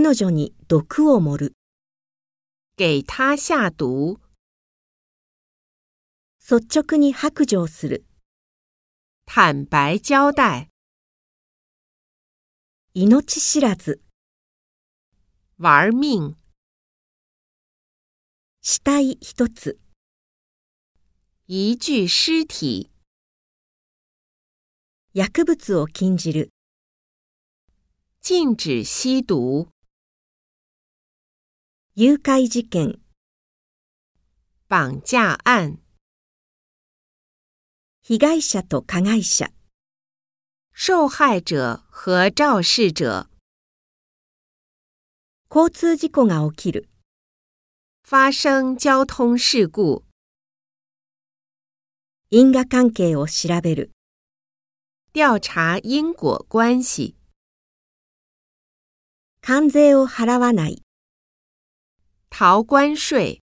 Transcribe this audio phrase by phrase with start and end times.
[0.00, 1.56] 彼女に毒を盛る。
[2.76, 4.20] 给他下毒。
[6.38, 8.04] 率直に白状する。
[9.26, 10.70] 坦白交代。
[12.94, 14.00] 命知らず。
[15.58, 16.36] 玩命。
[18.62, 19.80] 死体一つ。
[21.48, 22.88] 一具尸体。
[25.12, 26.52] 薬物を禁じる。
[28.22, 29.68] 禁止吸毒。
[32.00, 33.00] 誘拐事件。
[34.68, 35.78] 绑架案。
[38.00, 39.50] 被害者と加害者。
[40.72, 43.28] 受害者和肇事者。
[45.50, 46.88] 交通事故が起きる。
[48.04, 50.04] 发生交通事故。
[52.30, 53.90] 因果関係を調べる。
[55.12, 57.16] 調查因果关系。
[59.40, 60.87] 関税を払わない。
[62.38, 63.42] 逃关税。